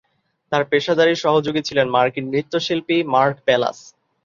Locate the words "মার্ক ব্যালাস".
3.13-3.77